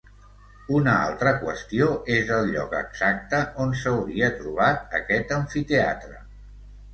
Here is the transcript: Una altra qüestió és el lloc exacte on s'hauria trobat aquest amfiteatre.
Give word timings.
Una 0.75 0.93
altra 1.09 1.33
qüestió 1.43 1.89
és 2.15 2.31
el 2.37 2.49
lloc 2.55 2.73
exacte 2.79 3.43
on 3.67 3.75
s'hauria 3.83 4.31
trobat 4.41 4.97
aquest 5.03 5.37
amfiteatre. 5.39 6.19